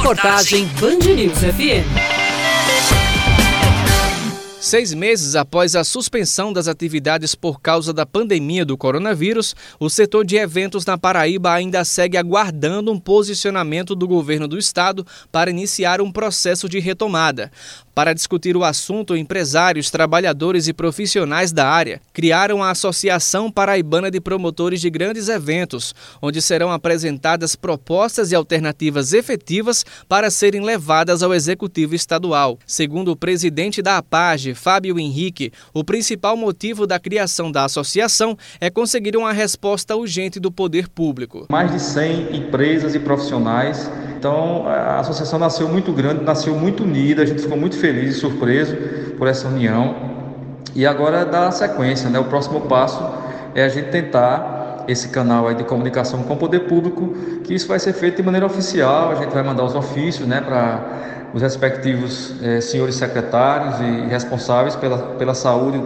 Reportagem 0.00 0.66
Band 0.80 1.14
News 1.14 1.38
FM. 1.40 1.84
Seis 4.58 4.94
meses 4.94 5.36
após 5.36 5.76
a 5.76 5.84
suspensão 5.84 6.54
das 6.54 6.68
atividades 6.68 7.34
por 7.34 7.60
causa 7.60 7.92
da 7.92 8.06
pandemia 8.06 8.64
do 8.64 8.78
coronavírus, 8.78 9.54
o 9.78 9.90
setor 9.90 10.24
de 10.24 10.36
eventos 10.36 10.86
na 10.86 10.96
Paraíba 10.96 11.52
ainda 11.52 11.84
segue 11.84 12.16
aguardando 12.16 12.90
um 12.90 12.98
posicionamento 12.98 13.94
do 13.94 14.08
governo 14.08 14.48
do 14.48 14.58
estado 14.58 15.06
para 15.30 15.50
iniciar 15.50 16.00
um 16.00 16.10
processo 16.10 16.66
de 16.66 16.78
retomada. 16.78 17.52
Para 18.00 18.14
discutir 18.14 18.56
o 18.56 18.64
assunto, 18.64 19.14
empresários, 19.14 19.90
trabalhadores 19.90 20.66
e 20.66 20.72
profissionais 20.72 21.52
da 21.52 21.68
área 21.68 22.00
criaram 22.14 22.62
a 22.62 22.70
Associação 22.70 23.52
Paraibana 23.52 24.10
de 24.10 24.18
Promotores 24.18 24.80
de 24.80 24.88
Grandes 24.88 25.28
Eventos, 25.28 25.94
onde 26.22 26.40
serão 26.40 26.72
apresentadas 26.72 27.54
propostas 27.54 28.32
e 28.32 28.34
alternativas 28.34 29.12
efetivas 29.12 29.84
para 30.08 30.30
serem 30.30 30.62
levadas 30.62 31.22
ao 31.22 31.34
Executivo 31.34 31.94
Estadual. 31.94 32.58
Segundo 32.66 33.12
o 33.12 33.16
presidente 33.16 33.82
da 33.82 33.98
APAGE, 33.98 34.54
Fábio 34.54 34.98
Henrique, 34.98 35.52
o 35.74 35.84
principal 35.84 36.38
motivo 36.38 36.86
da 36.86 36.98
criação 36.98 37.52
da 37.52 37.66
associação 37.66 38.34
é 38.62 38.70
conseguir 38.70 39.14
uma 39.14 39.34
resposta 39.34 39.94
urgente 39.94 40.40
do 40.40 40.50
poder 40.50 40.88
público. 40.88 41.48
Mais 41.50 41.70
de 41.70 41.78
100 41.78 42.34
empresas 42.34 42.94
e 42.94 42.98
profissionais 42.98 43.90
então 44.20 44.68
a 44.68 45.00
associação 45.00 45.38
nasceu 45.38 45.66
muito 45.66 45.90
grande, 45.92 46.22
nasceu 46.22 46.54
muito 46.54 46.82
unida, 46.84 47.22
a 47.22 47.26
gente 47.26 47.40
ficou 47.40 47.56
muito 47.56 47.74
feliz 47.78 48.16
e 48.16 48.20
surpreso 48.20 48.76
por 49.16 49.26
essa 49.26 49.48
união. 49.48 49.96
E 50.74 50.86
agora 50.86 51.24
dá 51.24 51.50
sequência, 51.50 52.10
né? 52.10 52.18
O 52.18 52.24
próximo 52.24 52.60
passo 52.60 53.02
é 53.54 53.64
a 53.64 53.68
gente 53.68 53.88
tentar 53.88 54.84
esse 54.86 55.08
canal 55.08 55.48
aí 55.48 55.54
de 55.54 55.64
comunicação 55.64 56.22
com 56.22 56.34
o 56.34 56.36
poder 56.36 56.60
público, 56.60 57.14
que 57.44 57.54
isso 57.54 57.66
vai 57.66 57.78
ser 57.78 57.94
feito 57.94 58.16
de 58.18 58.22
maneira 58.22 58.44
oficial, 58.44 59.12
a 59.12 59.14
gente 59.14 59.32
vai 59.32 59.42
mandar 59.42 59.64
os 59.64 59.74
ofícios, 59.74 60.28
né, 60.28 60.40
para 60.40 61.19
os 61.32 61.42
respectivos 61.42 62.40
eh, 62.42 62.60
senhores 62.60 62.96
secretários 62.96 63.80
e 63.80 64.08
responsáveis 64.08 64.76
pela, 64.76 65.16
pela 65.16 65.34
saúde 65.34 65.80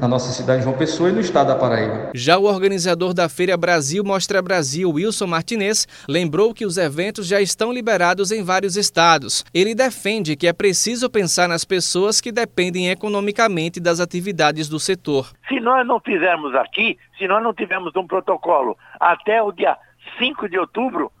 na 0.00 0.08
nossa 0.08 0.32
cidade 0.32 0.60
de 0.60 0.64
João 0.64 0.76
Pessoa 0.76 1.10
e 1.10 1.12
no 1.12 1.20
estado 1.20 1.48
da 1.48 1.56
Paraíba. 1.56 2.10
Já 2.14 2.38
o 2.38 2.44
organizador 2.44 3.12
da 3.12 3.28
Feira 3.28 3.56
Brasil 3.56 4.02
Mostra 4.02 4.40
Brasil, 4.40 4.90
Wilson 4.90 5.26
Martinez, 5.26 5.86
lembrou 6.08 6.54
que 6.54 6.64
os 6.64 6.78
eventos 6.78 7.26
já 7.26 7.40
estão 7.40 7.72
liberados 7.72 8.32
em 8.32 8.42
vários 8.42 8.76
estados. 8.76 9.44
Ele 9.52 9.74
defende 9.74 10.36
que 10.36 10.46
é 10.46 10.52
preciso 10.52 11.10
pensar 11.10 11.48
nas 11.48 11.64
pessoas 11.64 12.20
que 12.20 12.32
dependem 12.32 12.88
economicamente 12.88 13.78
das 13.78 14.00
atividades 14.00 14.68
do 14.68 14.80
setor. 14.80 15.32
Se 15.48 15.60
nós 15.60 15.86
não 15.86 16.00
fizermos 16.00 16.54
aqui, 16.54 16.98
se 17.18 17.28
nós 17.28 17.42
não 17.42 17.52
tivermos 17.52 17.94
um 17.94 18.06
protocolo 18.06 18.76
até 18.98 19.42
o 19.42 19.52
dia 19.52 19.76
5 20.18 20.48
de 20.48 20.58
outubro, 20.58 21.12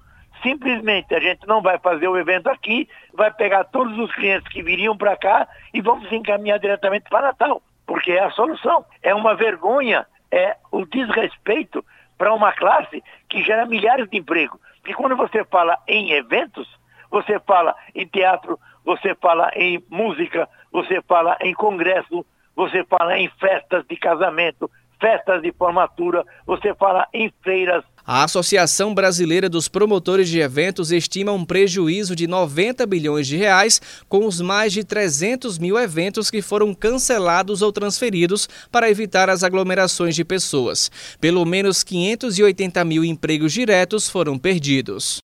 Simplesmente 0.42 1.14
a 1.14 1.20
gente 1.20 1.46
não 1.46 1.60
vai 1.60 1.78
fazer 1.78 2.08
o 2.08 2.16
evento 2.16 2.48
aqui, 2.48 2.88
vai 3.12 3.30
pegar 3.30 3.64
todos 3.64 3.98
os 3.98 4.12
clientes 4.14 4.50
que 4.52 4.62
viriam 4.62 4.96
para 4.96 5.16
cá 5.16 5.46
e 5.74 5.80
vamos 5.80 6.10
encaminhar 6.10 6.58
diretamente 6.58 7.08
para 7.10 7.28
Natal, 7.28 7.62
porque 7.86 8.12
é 8.12 8.24
a 8.24 8.30
solução. 8.30 8.84
É 9.02 9.14
uma 9.14 9.34
vergonha, 9.34 10.06
é 10.30 10.56
o 10.70 10.86
desrespeito 10.86 11.84
para 12.16 12.32
uma 12.32 12.52
classe 12.52 13.02
que 13.28 13.42
gera 13.42 13.66
milhares 13.66 14.08
de 14.08 14.18
empregos. 14.18 14.60
Porque 14.80 14.94
quando 14.94 15.16
você 15.16 15.44
fala 15.44 15.78
em 15.86 16.12
eventos, 16.12 16.68
você 17.10 17.38
fala 17.40 17.74
em 17.94 18.06
teatro, 18.06 18.58
você 18.84 19.14
fala 19.14 19.50
em 19.54 19.82
música, 19.90 20.48
você 20.72 21.02
fala 21.02 21.36
em 21.40 21.52
congresso, 21.52 22.24
você 22.56 22.84
fala 22.84 23.18
em 23.18 23.28
festas 23.40 23.84
de 23.86 23.96
casamento, 23.96 24.70
festas 25.00 25.42
de 25.42 25.52
formatura, 25.52 26.24
você 26.46 26.74
fala 26.74 27.06
em 27.12 27.32
feiras, 27.42 27.84
a 28.12 28.24
Associação 28.24 28.92
Brasileira 28.92 29.48
dos 29.48 29.68
Promotores 29.68 30.28
de 30.28 30.40
Eventos 30.40 30.90
estima 30.90 31.30
um 31.30 31.44
prejuízo 31.44 32.16
de 32.16 32.26
90 32.26 32.84
bilhões 32.84 33.24
de 33.24 33.36
reais 33.36 33.80
com 34.08 34.26
os 34.26 34.40
mais 34.40 34.72
de 34.72 34.82
300 34.82 35.60
mil 35.60 35.78
eventos 35.78 36.28
que 36.28 36.42
foram 36.42 36.74
cancelados 36.74 37.62
ou 37.62 37.70
transferidos 37.70 38.48
para 38.68 38.90
evitar 38.90 39.30
as 39.30 39.44
aglomerações 39.44 40.16
de 40.16 40.24
pessoas. 40.24 40.90
Pelo 41.20 41.44
menos 41.44 41.84
580 41.84 42.84
mil 42.84 43.04
empregos 43.04 43.52
diretos 43.52 44.08
foram 44.08 44.36
perdidos. 44.36 45.18